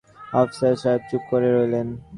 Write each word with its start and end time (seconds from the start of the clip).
আফসার 0.33 0.73
সাহেব 0.81 1.01
চুপ 1.09 1.23
করে 1.31 1.49
রইলেন। 1.55 1.87